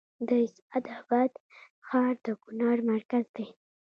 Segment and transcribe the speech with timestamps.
[0.27, 1.31] د اسعد اباد
[1.87, 3.47] ښار د کونړ مرکز دی